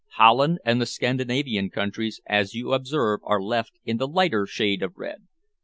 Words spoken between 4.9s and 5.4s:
red.